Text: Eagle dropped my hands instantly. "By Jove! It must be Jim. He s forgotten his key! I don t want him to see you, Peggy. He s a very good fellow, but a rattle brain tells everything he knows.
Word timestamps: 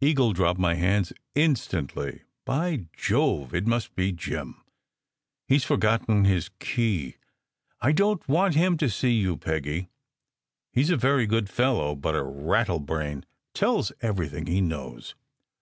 Eagle 0.00 0.32
dropped 0.32 0.58
my 0.58 0.74
hands 0.74 1.12
instantly. 1.34 2.22
"By 2.46 2.86
Jove! 2.96 3.54
It 3.54 3.66
must 3.66 3.94
be 3.94 4.10
Jim. 4.10 4.62
He 5.48 5.56
s 5.56 5.64
forgotten 5.64 6.24
his 6.24 6.48
key! 6.60 7.16
I 7.82 7.92
don 7.92 8.20
t 8.20 8.24
want 8.26 8.54
him 8.54 8.78
to 8.78 8.88
see 8.88 9.12
you, 9.12 9.36
Peggy. 9.36 9.90
He 10.72 10.80
s 10.80 10.88
a 10.88 10.96
very 10.96 11.26
good 11.26 11.50
fellow, 11.50 11.94
but 11.94 12.14
a 12.16 12.22
rattle 12.22 12.80
brain 12.80 13.26
tells 13.52 13.92
everything 14.00 14.46
he 14.46 14.62
knows. 14.62 15.14